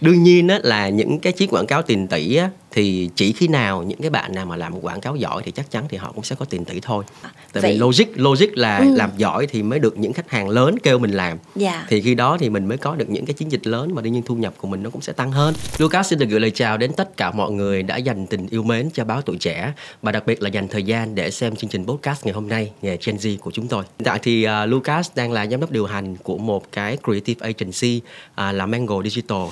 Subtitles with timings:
[0.00, 3.48] đương nhiên á, là những cái chiếc quảng cáo tiền tỷ á, thì chỉ khi
[3.48, 6.12] nào những cái bạn nào mà làm quảng cáo giỏi thì chắc chắn thì họ
[6.14, 7.04] cũng sẽ có tiền tỷ thôi
[7.52, 8.94] tại Vậy- vì logic logic là Ừ.
[8.96, 11.86] làm giỏi thì mới được những khách hàng lớn kêu mình làm Dạ.
[11.88, 14.12] thì khi đó thì mình mới có được những cái chiến dịch lớn mà đương
[14.12, 15.54] nhiên thu nhập của mình nó cũng sẽ tăng hơn.
[15.78, 18.62] Lucas xin được gửi lời chào đến tất cả mọi người đã dành tình yêu
[18.62, 19.72] mến cho báo tuổi trẻ
[20.02, 22.70] và đặc biệt là dành thời gian để xem chương trình podcast ngày hôm nay
[22.82, 23.82] nghề Gen Z của chúng tôi.
[23.98, 27.46] Hiện tại thì uh, Lucas đang là giám đốc điều hành của một cái creative
[27.46, 28.00] agency
[28.32, 29.46] uh, là Mango Digital.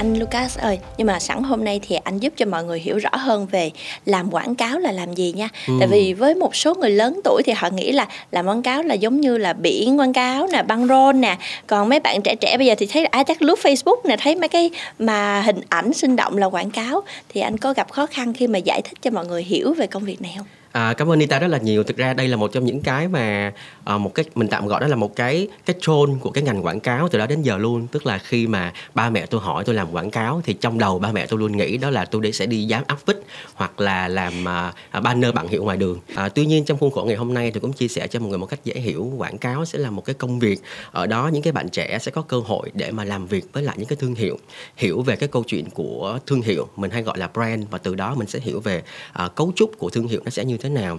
[0.00, 2.98] Anh Lucas ơi, nhưng mà sẵn hôm nay thì anh giúp cho mọi người hiểu
[2.98, 3.70] rõ hơn về
[4.06, 5.48] làm quảng cáo là làm gì nha.
[5.66, 5.74] Ừ.
[5.80, 8.82] Tại vì với một số người lớn tuổi thì họ nghĩ là làm quảng cáo
[8.82, 11.36] là giống như là biển quảng cáo nè, băng rôn nè.
[11.66, 14.36] Còn mấy bạn trẻ trẻ bây giờ thì thấy ai chắc lướt Facebook nè, thấy
[14.36, 17.02] mấy cái mà hình ảnh sinh động là quảng cáo.
[17.28, 19.86] Thì anh có gặp khó khăn khi mà giải thích cho mọi người hiểu về
[19.86, 20.46] công việc này không?
[20.72, 21.84] À, cảm ơn Nita rất là nhiều.
[21.84, 23.52] Thực ra đây là một trong những cái mà
[23.84, 26.64] à, một cái mình tạm gọi đó là một cái cái trôn của cái ngành
[26.64, 27.86] quảng cáo từ đó đến giờ luôn.
[27.92, 30.98] Tức là khi mà ba mẹ tôi hỏi tôi làm quảng cáo thì trong đầu
[30.98, 33.22] ba mẹ tôi luôn nghĩ đó là tôi để sẽ đi dán áp vích
[33.54, 35.98] hoặc là làm à, à, banner bảng hiệu ngoài đường.
[36.14, 38.28] À, tuy nhiên trong khuôn khổ ngày hôm nay tôi cũng chia sẻ cho mọi
[38.28, 41.30] người một cách dễ hiểu quảng cáo sẽ là một cái công việc ở đó
[41.32, 43.88] những cái bạn trẻ sẽ có cơ hội để mà làm việc với lại những
[43.88, 44.38] cái thương hiệu
[44.76, 47.94] hiểu về cái câu chuyện của thương hiệu mình hay gọi là brand và từ
[47.94, 50.68] đó mình sẽ hiểu về à, cấu trúc của thương hiệu nó sẽ như thế
[50.68, 50.98] nào.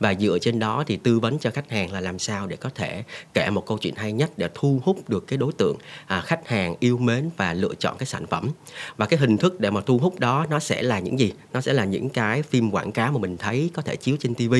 [0.00, 2.70] Và dựa trên đó thì tư vấn cho khách hàng là làm sao để có
[2.74, 3.02] thể
[3.34, 6.48] kể một câu chuyện hay nhất để thu hút được cái đối tượng à, khách
[6.48, 8.50] hàng yêu mến và lựa chọn cái sản phẩm.
[8.96, 11.32] Và cái hình thức để mà thu hút đó nó sẽ là những gì?
[11.52, 14.34] Nó sẽ là những cái phim quảng cáo mà mình thấy có thể chiếu trên
[14.34, 14.54] TV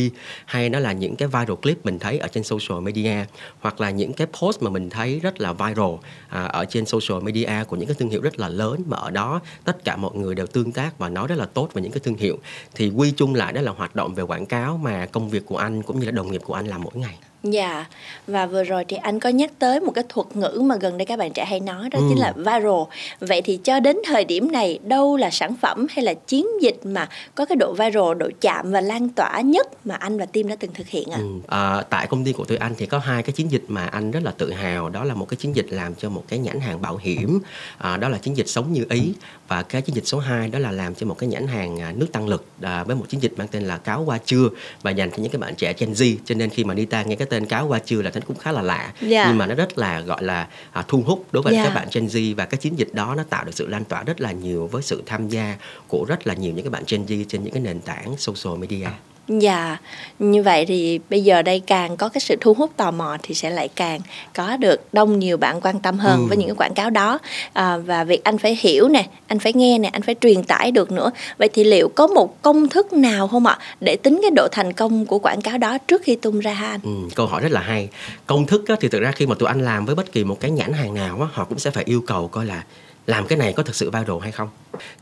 [0.45, 3.25] hay nó là những cái viral clip mình thấy ở trên social media
[3.61, 5.95] hoặc là những cái post mà mình thấy rất là viral
[6.29, 9.11] à, ở trên social media của những cái thương hiệu rất là lớn mà ở
[9.11, 11.93] đó tất cả mọi người đều tương tác và nói rất là tốt về những
[11.93, 12.39] cái thương hiệu.
[12.75, 15.57] Thì quy chung lại đó là hoạt động về quảng cáo mà công việc của
[15.57, 17.19] anh cũng như là đồng nghiệp của anh làm mỗi ngày?
[17.43, 17.87] Dạ,
[18.27, 21.07] và vừa rồi thì anh có nhắc tới một cái thuật ngữ mà gần đây
[21.07, 22.05] các bạn trẻ hay nói đó Ừ.
[22.09, 22.83] chính là viral.
[23.21, 26.81] Vậy thì cho đến thời điểm này đâu là sản phẩm hay là chiến dịch
[26.85, 30.49] mà có cái độ viral, độ chạm và lan tỏa nhất mà anh và team
[30.49, 31.19] đã từng thực hiện ạ?
[31.19, 31.25] Ừ.
[31.47, 34.11] À, tại công ty của tụi anh thì có hai cái chiến dịch mà anh
[34.11, 36.61] rất là tự hào đó là một cái chiến dịch làm cho một cái nhãn
[36.61, 37.41] hàng bảo hiểm
[37.79, 39.13] à, đó là chiến dịch sống như ý
[39.49, 41.93] và cái chiến dịch số 2 đó là làm cho một cái nhãn hàng à,
[41.97, 44.49] nước tăng lực à, với một chiến dịch mang tên là cáo qua trưa
[44.83, 47.17] và dành cho những cái bạn trẻ Gen Z cho nên khi mà Nita nghe
[47.17, 49.25] cái tên cáo qua trưa là thấy cũng khá là lạ Dạ.
[49.29, 51.65] nhưng mà nó rất là gọi là à, thu hút đối với Dạ.
[51.65, 54.03] các bạn Gen Z và cái chiến dịch đó nó tạo được sự lan tỏa
[54.03, 55.57] rất là nhiều với sự tham gia
[55.89, 58.59] của rất là nhiều những cái bạn Gen Z trên những cái nền tảng social
[58.59, 58.87] media.
[59.29, 59.77] Dạ,
[60.19, 63.35] như vậy thì bây giờ đây càng có cái sự thu hút tò mò thì
[63.35, 64.01] sẽ lại càng
[64.35, 66.27] có được đông nhiều bạn quan tâm hơn Ừ.
[66.29, 67.19] với những cái quảng cáo đó
[67.53, 70.71] à, và việc anh phải hiểu nè, anh phải nghe nè, anh phải truyền tải
[70.71, 71.11] được nữa.
[71.39, 74.73] Vậy thì liệu có một công thức nào không ạ để tính cái độ thành
[74.73, 76.81] công của quảng cáo đó trước khi tung ra hả anh?
[76.85, 77.89] Ừ, câu hỏi rất là hay
[78.27, 80.41] công thức á, thì thực ra khi mà tụi anh làm với bất kỳ một
[80.41, 82.63] cái nhãn hàng nào á, họ cũng sẽ phải yêu cầu coi là
[83.07, 84.49] làm cái này có thực sự viral hay không?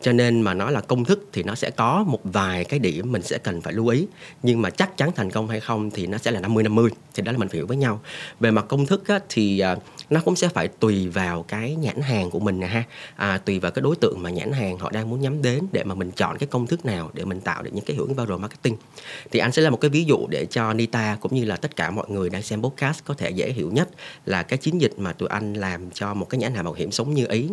[0.01, 3.13] Cho nên mà nói là công thức thì nó sẽ có một vài cái điểm
[3.13, 4.07] mình sẽ cần phải lưu ý.
[4.43, 7.23] Nhưng mà chắc chắn thành công hay không thì nó sẽ là 50 50 thì
[7.23, 8.01] đó là mình phải hiểu với nhau.
[8.41, 9.77] Về mặt công thức á, thì à,
[10.11, 12.85] nó cũng sẽ phải tùy vào cái nhãn hàng của mình nè ha.
[13.17, 15.85] À, tùy vào cái đối tượng mà nhãn hàng họ đang muốn nhắm đến để
[15.85, 18.15] mà mình chọn cái công thức nào để mình tạo được những cái hiệu ứng
[18.15, 18.77] viral marketing.
[19.31, 21.77] Thì anh sẽ là một cái ví dụ để cho Nita cũng như là tất
[21.77, 23.89] cả mọi người đang xem podcast có thể dễ hiểu nhất
[24.27, 26.91] là cái chiến dịch mà tụi anh làm cho một cái nhãn hàng bảo hiểm
[26.93, 27.49] sống như ý.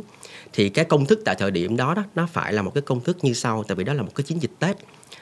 [0.54, 3.02] Thì cái công thức tại thời điểm đó đó nó phải là một cái công
[3.02, 4.78] thức như sau tại vì đó là một cái chiến dịch Tết.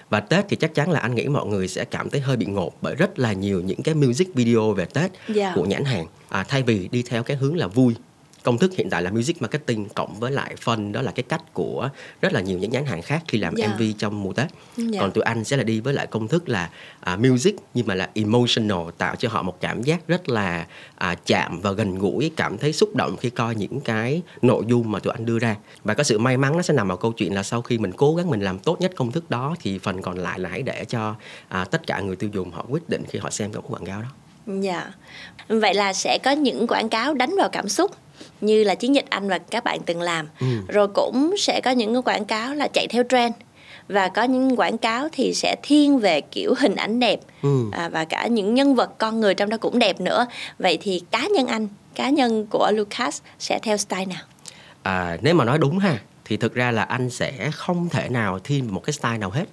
[0.09, 2.46] Và Tết thì chắc chắn là anh nghĩ mọi người sẽ cảm thấy hơi bị
[2.46, 5.52] ngộp bởi rất là nhiều những cái music video về Tết Dạ.
[5.56, 7.96] của nhãn hàng à, thay vì đi theo cái hướng là vui
[8.44, 11.53] công thức hiện tại là music marketing cộng với lại fun đó là cái cách
[11.53, 11.90] của
[12.22, 13.68] rất là nhiều những nhãn hàng khác khi làm Dạ.
[13.68, 14.47] MV trong mùa Tết
[14.78, 15.00] Dạ.
[15.01, 16.69] còn tụi anh sẽ là đi với lại công thức là
[17.00, 21.16] à, music nhưng mà là emotional tạo cho họ một cảm giác rất là à,
[21.25, 25.00] chạm và gần gũi cảm thấy xúc động khi coi những cái nội dung mà
[25.00, 27.35] tụi anh đưa ra và có sự may mắn nó sẽ nằm ở câu chuyện
[27.35, 30.02] là sau khi mình cố gắng mình làm tốt nhất công thức đó thì phần
[30.02, 31.16] còn lại là hãy để cho
[31.47, 34.02] à, tất cả người tiêu dùng họ quyết định khi họ xem cái quảng cáo
[34.02, 34.07] đó
[34.48, 34.92] Dạ.
[35.48, 37.92] Vậy là sẽ có những quảng cáo đánh vào cảm xúc
[38.42, 40.28] như là chiến dịch anh và các bạn từng làm.
[40.40, 40.47] Ừ.
[40.68, 43.34] Rồi cũng sẽ có những cái quảng cáo là chạy theo trend
[43.88, 47.66] và có những quảng cáo thì sẽ thiên về kiểu hình ảnh đẹp Ừ.
[47.72, 50.26] à, và cả những nhân vật con người trong đó cũng đẹp nữa.
[50.59, 54.24] Vậy thì cá nhân anh, cá nhân của Lucas sẽ theo style nào?
[54.84, 58.40] à, nếu mà nói đúng ha thì thực ra là anh sẽ không thể nào
[58.40, 59.46] thiên một cái style nào hết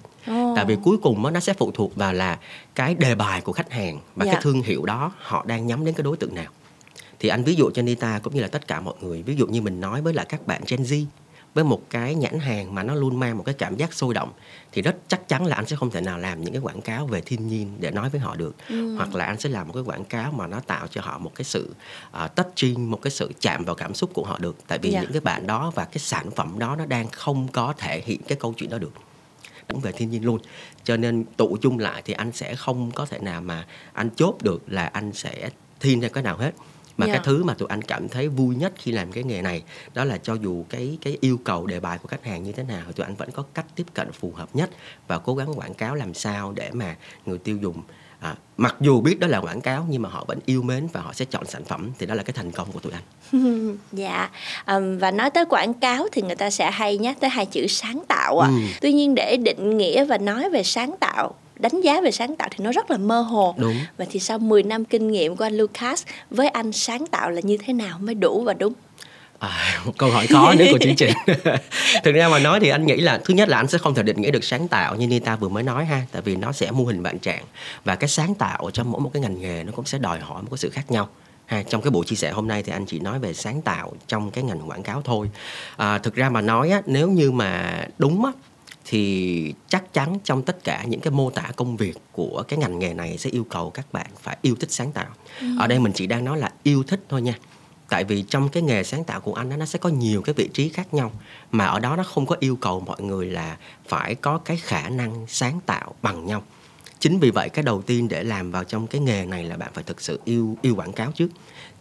[0.55, 2.39] Tại vì cuối cùng á, nó sẽ phụ thuộc vào là
[2.75, 4.33] cái đề bài của khách hàng và Dạ.
[4.33, 6.51] cái thương hiệu đó họ đang nhắm đến cái đối tượng nào
[7.19, 9.47] thì anh ví dụ cho Nita cũng như là tất cả mọi người ví dụ
[9.47, 11.05] như mình nói với lại các bạn Gen Z
[11.53, 14.31] với một cái nhãn hàng mà nó luôn mang một cái cảm giác sôi động
[14.71, 17.05] thì rất chắc chắn là anh sẽ không thể nào làm những cái quảng cáo
[17.05, 18.95] về thiên nhiên để nói với họ được ừ.
[18.95, 21.31] hoặc là anh sẽ làm một cái quảng cáo mà nó tạo cho họ một
[21.35, 21.75] cái sự
[22.23, 25.01] uh, touching một cái sự chạm vào cảm xúc của họ được tại vì yeah.
[25.01, 25.01] Dạ.
[25.01, 28.21] những cái bạn đó và cái sản phẩm đó nó đang không có thể hiện
[28.27, 28.91] cái câu chuyện đó được
[29.67, 30.39] cũng về thiên nhiên luôn
[30.83, 34.37] cho nên tụ chung lại thì anh sẽ không có thể nào mà anh chốt
[34.41, 35.49] được là anh sẽ
[35.79, 36.51] thiên ra cái nào hết
[36.97, 37.15] mà yeah.
[37.15, 37.31] cái dạ.
[37.31, 39.63] thứ mà tụi anh cảm thấy vui nhất khi làm cái nghề này
[39.93, 42.63] đó là cho dù cái cái yêu cầu đề bài của khách hàng như thế
[42.63, 44.69] nào tụi anh vẫn có cách tiếp cận phù hợp nhất
[45.07, 46.95] và cố gắng quảng cáo làm sao để mà
[47.25, 47.81] người tiêu dùng
[48.23, 51.01] à, mặc dù biết đó là quảng cáo nhưng mà họ vẫn yêu mến và
[51.01, 53.03] họ sẽ chọn sản phẩm thì đó là cái thành công của tụi anh
[53.91, 54.29] dạ
[54.67, 57.67] um, và nói tới quảng cáo thì người ta sẽ hay nhắc tới hai chữ
[57.67, 58.49] sáng tạo ạ à.
[58.49, 58.61] ừ.
[58.81, 62.49] tuy nhiên để định nghĩa và nói về sáng tạo đánh giá về sáng tạo
[62.51, 65.45] thì nó rất là mơ hồ đúng và thì sau 10 năm kinh nghiệm của
[65.45, 68.73] anh Lucas với anh sáng tạo là như thế nào mới đủ và đúng
[69.39, 71.13] À, một câu hỏi khó nữa của chương trình.
[72.03, 74.03] Thực ra mà nói thì anh nghĩ là thứ nhất là anh sẽ không thể
[74.03, 76.71] định nghĩa được sáng tạo như Nita vừa mới nói ha tại vì nó sẽ
[76.71, 77.43] mô hình bạn trạng
[77.85, 80.41] và cái sáng tạo trong mỗi một cái ngành nghề nó cũng sẽ đòi hỏi
[80.41, 81.09] một cái sự khác nhau.
[81.45, 83.93] Ha trong cái buổi chia sẻ hôm nay thì anh chỉ nói về sáng tạo
[84.07, 85.29] trong cái ngành quảng cáo thôi.
[85.77, 88.31] À, thực ra mà nói á, nếu như mà đúng á
[88.85, 92.79] thì chắc chắn trong tất cả những cái mô tả công việc của cái ngành
[92.79, 95.05] nghề này sẽ yêu cầu các bạn phải yêu thích sáng tạo.
[95.41, 95.47] Ừ.
[95.59, 97.33] ở đây mình chỉ đang nói là yêu thích thôi nha
[97.93, 100.33] tại vì trong cái nghề sáng tạo của anh đó, nó sẽ có nhiều cái
[100.33, 101.11] vị trí khác nhau.
[101.51, 103.57] Mà ở đó nó không có yêu cầu mọi người là
[103.87, 106.43] phải có cái khả năng sáng tạo bằng nhau.
[106.99, 109.71] Chính vì vậy cái đầu tiên để làm vào trong cái nghề này là bạn
[109.73, 111.27] phải thực sự yêu yêu quảng cáo trước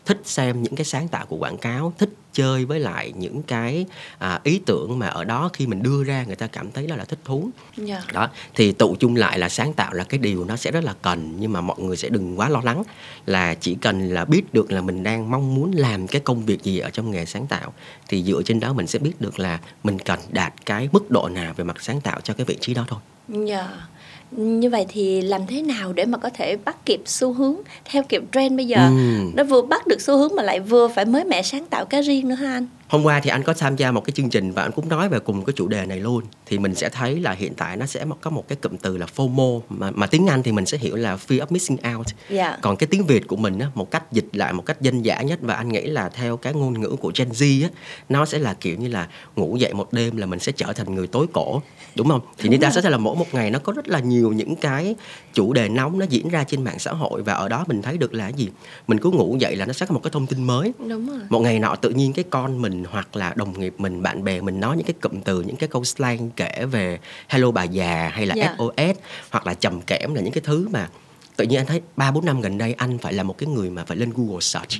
[0.04, 3.86] thích xem những cái sáng tạo của quảng cáo thích chơi với lại những cái
[4.18, 6.96] à, ý tưởng mà ở đó khi mình đưa ra người ta cảm thấy đó
[6.96, 7.88] là thích thú yeah.
[7.88, 8.12] Dạ.
[8.12, 10.94] đó thì tụ chung lại là sáng tạo là cái điều nó sẽ rất là
[11.02, 12.82] cần nhưng mà mọi người sẽ đừng quá lo lắng
[13.26, 16.62] là chỉ cần là biết được là mình đang mong muốn làm cái công việc
[16.62, 17.72] gì ở trong nghề sáng tạo
[18.08, 21.28] thì dựa trên đó mình sẽ biết được là mình cần đạt cái mức độ
[21.28, 23.00] nào về mặt sáng tạo cho cái vị trí đó thôi.
[23.28, 23.56] Dạ.
[23.56, 23.70] Yeah
[24.36, 28.02] như vậy thì làm thế nào để mà có thể bắt kịp xu hướng theo
[28.02, 29.30] kịp trend bây giờ ừ.
[29.34, 32.02] nó vừa bắt được xu hướng mà lại vừa phải mới mẻ sáng tạo cái
[32.02, 34.52] riêng nữa ha anh hôm qua thì anh có tham gia một cái chương trình
[34.52, 37.20] và anh cũng nói về cùng cái chủ đề này luôn thì mình sẽ thấy
[37.20, 40.26] là hiện tại nó sẽ có một cái cụm từ là FOMO mà mà tiếng
[40.26, 42.30] Anh thì mình sẽ hiểu là fear of missing out yeah.
[42.30, 42.58] Dạ.
[42.62, 45.22] còn cái tiếng Việt của mình á, một cách dịch lại một cách dân dã
[45.22, 47.68] nhất và anh nghĩ là theo cái ngôn ngữ của Gen Z á,
[48.08, 50.94] nó sẽ là kiểu như là ngủ dậy một đêm là mình sẽ trở thành
[50.94, 51.62] người tối cổ
[51.94, 54.32] đúng không thì người ta sẽ là mỗi một ngày nó có rất là nhiều
[54.32, 54.94] những cái
[55.34, 57.98] chủ đề nóng nó diễn ra trên mạng xã hội và ở đó mình thấy
[57.98, 58.48] được là gì
[58.86, 61.20] mình cứ ngủ dậy là nó sẽ có một cái thông tin mới đúng rồi.
[61.28, 64.40] một ngày nọ tự nhiên cái con mình hoặc là đồng nghiệp mình bạn bè
[64.40, 66.98] mình nói những cái cụm từ những cái câu slang kể về
[67.28, 68.50] hello bà già hay là yeah.
[68.50, 68.56] Dạ.
[68.58, 68.98] SOS
[69.30, 70.88] hoặc là trầm kẽm là những cái thứ mà
[71.36, 73.70] tự nhiên anh thấy ba bốn năm gần đây anh phải là một cái người
[73.70, 74.70] mà phải lên Google search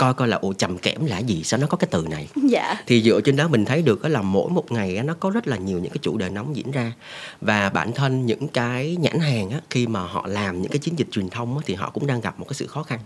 [0.00, 2.74] coi coi là ồ trầm kẽm là gì sao nó có cái từ này dạ.
[2.86, 5.56] thì dựa trên đó mình thấy được là mỗi một ngày nó có rất là
[5.56, 6.92] nhiều những cái chủ đề nóng diễn ra
[7.40, 10.98] và bản thân những cái nhãn hàng á, khi mà họ làm những cái chiến
[10.98, 13.00] dịch truyền thông á, thì họ cũng đang gặp một cái sự khó khăn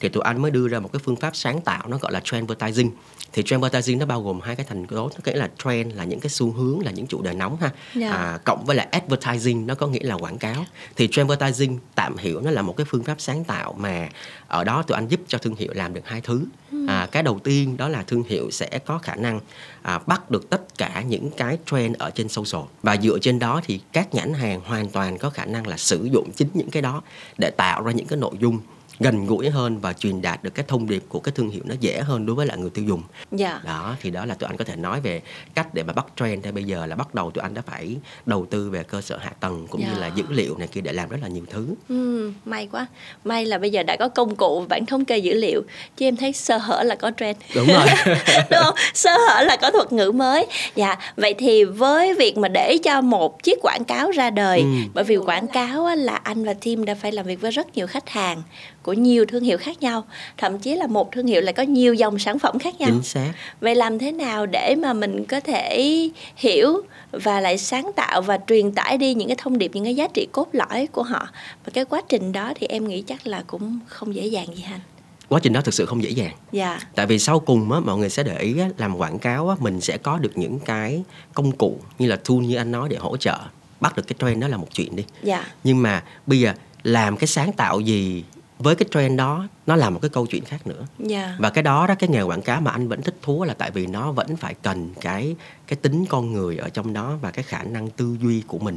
[0.00, 2.20] thì tụi anh mới đưa ra một cái phương pháp sáng tạo nó gọi là
[2.24, 2.90] trend advertising
[3.32, 6.04] thì trend advertising nó bao gồm hai cái thành tố nó nghĩa là trend là
[6.04, 7.74] những cái xu hướng là những chủ đề nóng ha yeah.
[7.94, 8.10] Dạ.
[8.10, 10.64] à, cộng với lại advertising nó có nghĩa là quảng cáo
[10.96, 14.08] thì trend advertising tạm hiểu nó là một cái phương pháp sáng tạo mà
[14.48, 16.44] ở đó tụi anh giúp cho thương hiệu làm được hai thứ.
[16.70, 16.86] Hmm.
[16.86, 19.40] à, cái đầu tiên đó là thương hiệu sẽ có khả năng
[19.82, 22.62] à, bắt được tất cả những cái trend ở trên social.
[22.82, 26.08] Và dựa trên đó thì các nhãn hàng hoàn toàn có khả năng là sử
[26.12, 27.02] dụng chính những cái đó
[27.38, 28.58] để tạo ra những cái nội dung
[29.00, 31.74] gần gũi hơn và truyền đạt được cái thông điệp của cái thương hiệu nó
[31.80, 33.02] dễ hơn đối với lại người tiêu dùng.
[33.32, 33.60] Dạ.
[33.64, 35.22] Đó thì đó là tụi anh có thể nói về
[35.54, 37.96] cách để mà bắt trend hay bây giờ là bắt đầu tụi anh đã phải
[38.26, 39.88] đầu tư về cơ sở hạ tầng cũng dạ.
[39.88, 41.66] như là dữ liệu này kia để làm rất là nhiều thứ.
[41.88, 42.86] Ừ, may quá.
[43.24, 45.62] May là bây giờ đã có công cụ bản thống kê dữ liệu
[45.96, 47.36] chứ em thấy sơ hở là có trend.
[47.54, 47.86] Đúng rồi.
[48.50, 48.74] Đúng không?
[48.94, 50.46] Sơ hở là có thuật ngữ mới.
[50.74, 54.66] Dạ, vậy thì với việc mà để cho một chiếc quảng cáo ra đời ừ.
[54.94, 57.86] bởi vì quảng cáo là anh và team đã phải làm việc với rất nhiều
[57.86, 58.42] khách hàng
[58.84, 60.04] của nhiều thương hiệu khác nhau.
[60.36, 62.90] Thậm chí là một thương hiệu lại có nhiều dòng sản phẩm khác nhau.
[62.92, 63.32] Chính xác.
[63.60, 68.38] Vậy làm thế nào để mà mình có thể hiểu và lại sáng tạo và
[68.46, 71.28] truyền tải đi những cái thông điệp những cái giá trị cốt lõi của họ?
[71.64, 74.64] Và cái quá trình đó thì em nghĩ chắc là cũng không dễ dàng gì
[74.70, 74.80] anh
[75.28, 76.32] quá trình đó thực sự không dễ dàng.
[76.52, 76.78] Dạ.
[76.94, 79.56] tại vì sau cùng á mọi người sẽ để ý á, làm quảng cáo á,
[79.60, 81.02] mình sẽ có được những cái
[81.34, 83.38] công cụ như là tool như anh nói để hỗ trợ
[83.80, 85.04] bắt được cái trend đó là một chuyện đi.
[85.22, 85.46] Dạ.
[85.64, 88.24] nhưng mà bây giờ làm cái sáng tạo gì
[88.58, 91.10] với cái trend đó nó là một cái câu chuyện khác nữa yeah.
[91.10, 91.36] Dạ.
[91.38, 93.70] và cái đó đó cái nghề quảng cáo mà anh vẫn thích thú là tại
[93.70, 97.42] vì nó vẫn phải cần cái cái tính con người ở trong đó và cái
[97.42, 98.76] khả năng tư duy của mình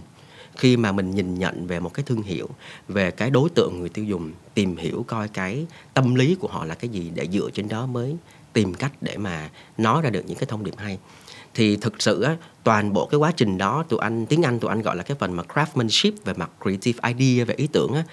[0.57, 2.49] khi mà mình nhìn nhận về một cái thương hiệu
[2.87, 6.65] về cái đối tượng người tiêu dùng tìm hiểu coi cái tâm lý của họ
[6.65, 8.15] là cái gì để dựa trên đó mới
[8.53, 10.97] tìm cách để mà nói ra được những cái thông điệp hay
[11.53, 14.69] thì thực sự á, toàn bộ cái quá trình đó tụi anh tiếng Anh tụi
[14.69, 18.03] anh gọi là cái phần mà craftsmanship về mặt creative idea về ý tưởng á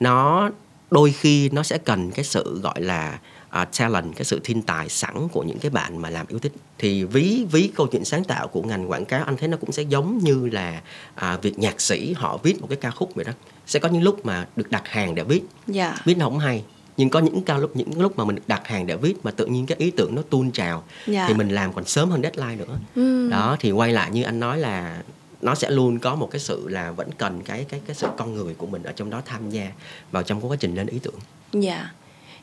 [0.00, 0.50] nó
[0.92, 3.18] đôi khi nó sẽ cần cái sự gọi là
[3.62, 6.52] uh, talent cái sự thiên tài sẵn của những cái bạn mà làm yêu thích.
[6.78, 9.72] Thì ví ví câu chuyện sáng tạo của ngành quảng cáo anh thấy nó cũng
[9.72, 10.82] sẽ giống như là
[11.14, 13.32] uh, việc nhạc sĩ họ viết một cái ca khúc vậy đó.
[13.66, 15.42] Sẽ có những lúc mà được đặt hàng để viết.
[15.66, 15.96] Dạ.
[16.04, 16.64] Viết nó không hay
[16.96, 19.30] nhưng có những cao lúc những lúc mà mình được đặt hàng để viết mà
[19.30, 21.24] tự nhiên cái ý tưởng nó tuôn trào dạ.
[21.28, 22.78] thì mình làm còn sớm hơn deadline nữa.
[22.94, 23.28] Ừ.
[23.30, 25.02] đó thì quay lại như anh nói là
[25.42, 28.34] nó sẽ luôn có một cái sự là vẫn cần cái cái cái sự con
[28.34, 29.66] người của mình ở trong đó tham gia
[30.12, 31.14] vào trong quá trình lên ý tưởng
[31.52, 31.90] Dạ.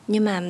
[0.08, 0.42] Nhưng mà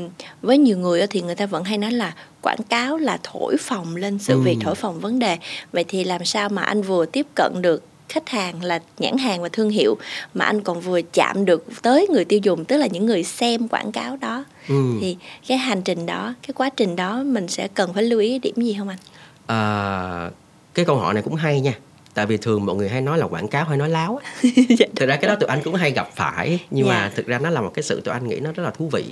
[0.42, 3.96] với nhiều người thì người ta vẫn hay nói là quảng cáo là thổi phồng
[3.96, 4.40] lên sự Ừ.
[4.40, 5.38] việc, thổi phồng vấn đề.
[5.72, 9.42] Vậy thì làm sao mà anh vừa tiếp cận được khách hàng là nhãn hàng
[9.42, 9.96] và thương hiệu
[10.34, 13.68] mà anh còn vừa chạm được tới người tiêu dùng tức là những người xem
[13.68, 14.74] quảng cáo đó ừ.
[15.00, 15.16] thì
[15.46, 18.54] cái hành trình đó cái quá trình đó mình sẽ cần phải lưu ý điểm
[18.56, 18.98] gì không anh
[19.46, 20.30] à,
[20.74, 21.74] cái câu hỏi này cũng hay nha
[22.20, 24.30] tại vì thường mọi người hay nói là quảng cáo hay nói láo á.
[24.78, 26.92] Dạ, thực ra cái đó tụi anh cũng hay gặp phải nhưng Dạ.
[26.92, 28.88] mà thực ra nó là một cái sự tụi anh nghĩ nó rất là thú
[28.92, 29.04] vị.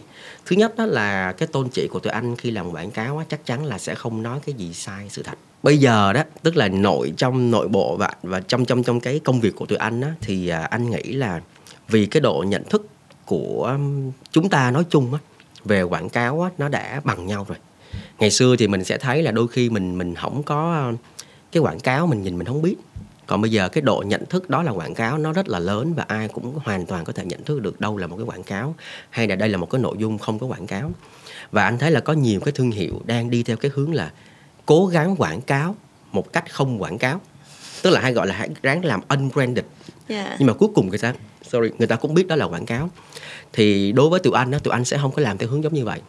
[0.46, 3.24] Thứ nhất đó là cái tôn chỉ của tụi anh khi làm quảng cáo á,
[3.28, 5.38] chắc chắn là sẽ không nói cái gì sai sự thật.
[5.62, 9.18] Bây giờ đó tức là nội trong nội bộ và và trong trong trong cái
[9.24, 11.40] công việc của tụi anh á, thì à, anh nghĩ là
[11.88, 12.86] vì cái độ nhận thức
[13.26, 13.78] của
[14.32, 15.18] chúng ta nói chung á,
[15.64, 17.58] về quảng cáo á, nó đã bằng nhau rồi.
[18.18, 20.92] Ngày xưa thì mình sẽ thấy là đôi khi mình mình không có
[21.52, 22.76] cái quảng cáo mình nhìn mình không biết
[23.28, 25.94] còn bây giờ cái độ nhận thức đó là quảng cáo nó rất là lớn
[25.94, 28.42] và ai cũng hoàn toàn có thể nhận thức được đâu là một cái quảng
[28.42, 28.74] cáo
[29.10, 30.92] hay là đây là một cái nội dung không có quảng cáo.
[31.52, 34.12] Và anh thấy là có nhiều cái thương hiệu đang đi theo cái hướng là
[34.66, 35.76] cố gắng quảng cáo
[36.12, 37.20] một cách không quảng cáo.
[37.82, 39.64] Tức là hay gọi là hãy ráng làm unbranded.
[40.08, 40.36] Dạ.
[40.38, 42.90] Nhưng mà cuối cùng người ta sorry người ta cũng biết đó là quảng cáo.
[43.52, 45.74] Thì đối với tụi anh đó tụi anh sẽ không có làm theo hướng giống
[45.74, 46.00] như vậy.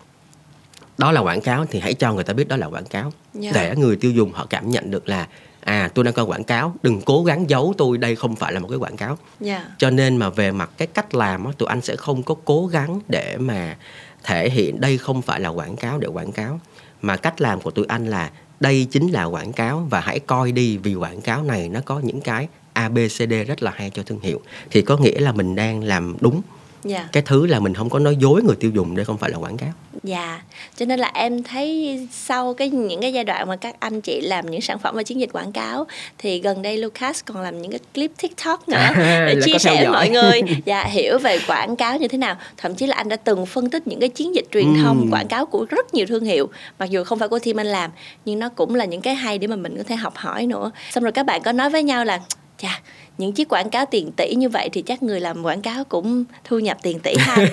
[0.98, 3.14] Đó là quảng cáo thì hãy cho người ta biết đó là quảng cáo.
[3.34, 3.52] Dạ.
[3.54, 5.28] để người tiêu dùng họ cảm nhận được là
[5.60, 6.76] à tôi đang coi quảng cáo.
[6.84, 9.18] Đừng cố gắng giấu tôi đây không phải là một cái quảng cáo.
[9.40, 9.66] Dạ.
[9.78, 12.68] Cho nên mà về mặt cái cách làm á, tụi anh sẽ không có cố
[12.68, 13.78] gắng để mà
[14.24, 16.60] thể hiện đây không phải là quảng cáo để quảng cáo.
[17.02, 20.52] Mà cách làm của tụi anh là đây chính là quảng cáo và hãy coi
[20.52, 24.20] đi vì quảng cáo này nó có những cái ABCD rất là hay cho thương
[24.20, 24.42] hiệu.
[24.72, 26.42] Thì có nghĩa là mình đang làm đúng
[26.84, 29.30] dạ cái thứ là mình không có nói dối người tiêu dùng đây không phải
[29.30, 29.70] là quảng cáo
[30.04, 30.42] Dạ,
[30.78, 34.22] cho nên là em thấy sau cái những cái giai đoạn mà các anh chị
[34.22, 37.62] làm những sản phẩm và chiến dịch quảng cáo thì gần đây Lucas còn làm
[37.62, 39.94] những cái clip TikTok nữa để chia sẻ với dõi.
[39.94, 42.36] mọi người và hiểu về quảng cáo như thế nào.
[42.58, 45.12] Thậm chí là anh đã từng phân tích những cái chiến dịch truyền thông Ừm.
[45.12, 47.92] quảng cáo của rất nhiều thương hiệu, mặc dù không phải của team anh làm
[48.26, 50.72] nhưng nó cũng là những cái hay để mà mình có thể học hỏi nữa.
[50.92, 52.20] Xong rồi các bạn có nói với nhau là
[52.62, 52.82] chà
[53.20, 56.24] những chiếc quảng cáo tiền tỷ như vậy thì chắc người làm quảng cáo cũng
[56.44, 57.36] thu nhập tiền tỷ ha.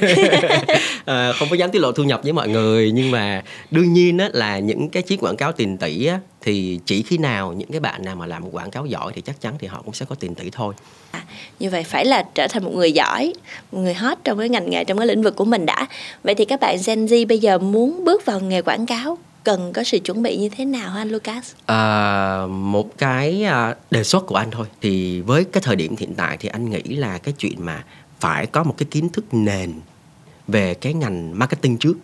[1.04, 4.18] à, không có dám tiết lộ thu nhập với mọi người nhưng mà đương nhiên
[4.18, 7.70] á, là những cái chiếc quảng cáo tiền tỷ á, thì chỉ khi nào những
[7.70, 10.06] cái bạn nào mà làm quảng cáo giỏi thì chắc chắn thì họ cũng sẽ
[10.08, 10.74] có tiền tỷ thôi
[11.58, 13.32] như vậy phải là trở thành một người giỏi
[13.72, 15.86] một người hot trong cái ngành nghề trong cái lĩnh vực của mình đã
[16.22, 19.72] vậy thì các bạn Gen Z bây giờ muốn bước vào nghề quảng cáo cần
[19.72, 21.52] có sự chuẩn bị như thế nào hả anh Lucas?
[21.66, 24.66] À, một cái à, đề xuất của anh thôi.
[24.80, 27.84] Thì với cái thời điểm hiện tại thì anh nghĩ là cái chuyện mà
[28.20, 29.72] phải có một cái kiến thức nền
[30.48, 31.94] về cái ngành marketing trước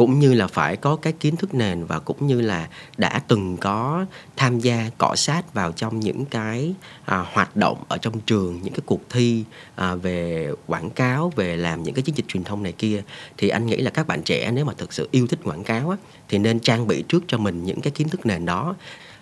[0.00, 3.56] cũng như là phải có cái kiến thức nền và cũng như là đã từng
[3.56, 8.60] có tham gia cọ sát vào trong những cái à, hoạt động ở trong trường
[8.62, 12.44] những cái cuộc thi à, về quảng cáo về làm những cái chiến dịch truyền
[12.44, 13.02] thông này kia
[13.38, 15.90] thì anh nghĩ là các bạn trẻ nếu mà thực sự yêu thích quảng cáo
[15.90, 15.96] á,
[16.28, 18.74] thì nên trang bị trước cho mình những cái kiến thức nền đó.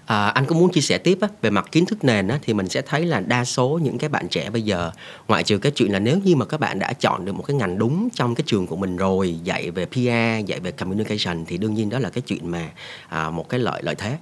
[0.09, 2.55] À, anh cũng muốn chia sẻ tiếp á, về mặt kiến thức nền á, thì
[2.55, 4.91] mình sẽ thấy là đa số những cái bạn trẻ bây giờ
[5.29, 7.57] ngoại trừ cái chuyện là nếu như mà các bạn đã chọn được một cái
[7.57, 11.59] ngành đúng trong cái trường của mình rồi dạy về PR dạy về communication thì
[11.59, 12.71] đương nhiên đó là cái chuyện mà
[13.09, 14.19] à, một cái lợi lợi thế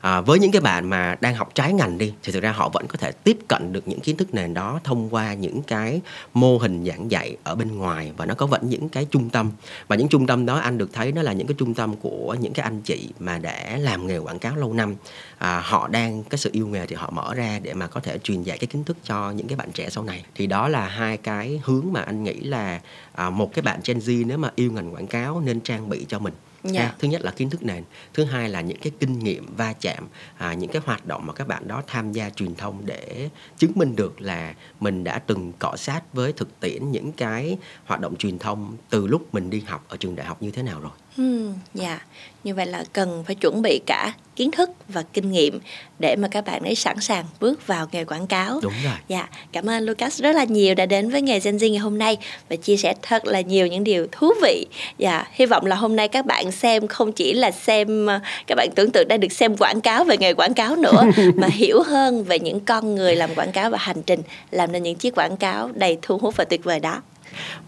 [0.00, 2.68] à, với những cái bạn mà đang học trái ngành đi thì thực ra họ
[2.68, 6.00] vẫn có thể tiếp cận được những kiến thức nền đó thông qua những cái
[6.34, 9.50] mô hình giảng dạy ở bên ngoài và nó có vẫn những cái trung tâm.
[9.88, 12.36] Và những trung tâm đó anh được thấy nó là những cái trung tâm của
[12.40, 14.94] những cái anh chị mà đã làm nghề quảng cáo lâu năm.
[15.38, 18.18] À, họ đang cái sự yêu nghề thì họ mở ra để mà có thể
[18.18, 20.24] truyền dạy cái kiến thức cho những cái bạn trẻ sau này.
[20.34, 22.80] Thì đó là hai cái hướng mà anh nghĩ là
[23.12, 26.06] à, một cái bạn Gen Z nếu mà yêu ngành quảng cáo nên trang bị
[26.08, 26.34] cho mình.
[26.64, 26.94] Dạ.
[26.98, 27.84] Thứ nhất là kiến thức nền
[28.14, 31.32] thứ hai là những cái kinh nghiệm va chạm à, những cái hoạt động mà
[31.32, 35.52] các bạn đó tham gia truyền thông để chứng minh được là mình đã từng
[35.52, 39.60] cọ sát với thực tiễn những cái hoạt động truyền thông từ lúc mình đi
[39.60, 41.98] học ở trường đại học như thế nào rồi Hmm, dạ,
[42.44, 45.60] như vậy là cần phải chuẩn bị cả kiến thức và kinh nghiệm
[45.98, 48.60] để mà các bạn ấy sẵn sàng bước vào nghề quảng cáo.
[48.62, 48.94] Đúng rồi.
[49.08, 51.98] Dạ, cảm ơn Lucas rất là nhiều đã đến với nghề Gen Z ngày hôm
[51.98, 52.16] nay
[52.48, 54.66] và chia sẻ thật là nhiều những điều thú vị.
[54.98, 58.54] Dạ, hy vọng là hôm nay các bạn xem không chỉ là xem ờ, các
[58.54, 61.02] bạn tưởng tượng đang được xem quảng cáo về nghề quảng cáo nữa
[61.34, 64.20] mà hiểu hơn về những con người làm quảng cáo và hành trình
[64.50, 67.02] làm nên những chiếc quảng cáo đầy thu hút và tuyệt vời đó.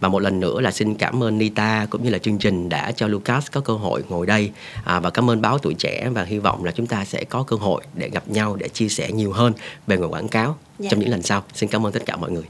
[0.00, 2.92] Và một lần nữa là xin cảm ơn Nita cũng như là chương trình đã
[2.92, 4.50] cho Lucas có cơ hội ngồi đây
[4.84, 7.42] à, và cảm ơn báo tuổi trẻ và hy vọng là chúng ta sẽ có
[7.42, 9.52] cơ hội để gặp nhau để chia sẻ nhiều hơn
[9.86, 10.88] về nghề quảng cáo dạ.
[10.90, 11.44] trong những lần sau.
[11.54, 12.44] Xin cảm ơn tất cả mọi người.